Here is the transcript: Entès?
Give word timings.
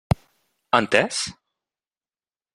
Entès? 0.77 1.17